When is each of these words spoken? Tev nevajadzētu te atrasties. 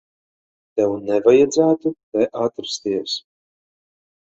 Tev 0.79 0.93
nevajadzētu 1.09 1.93
te 2.17 2.25
atrasties. 2.47 3.17